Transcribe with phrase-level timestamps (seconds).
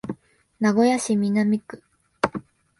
[0.59, 1.83] 名古屋市南区